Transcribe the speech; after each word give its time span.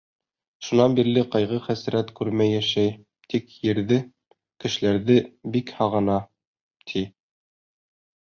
Шунан 0.67 0.93
бирле 0.99 1.23
ҡайғы-хәсрәт 1.33 2.07
күрмәй 2.19 2.53
йәшәй, 2.55 2.95
тик 3.33 3.53
ерҙе, 3.67 3.99
кешеләрҙе 4.65 5.17
бик 5.57 5.71
һағына, 5.81 6.15
ти... 6.93 7.05